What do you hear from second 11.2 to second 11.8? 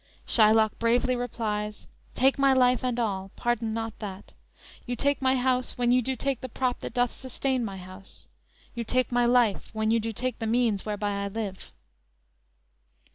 I live!"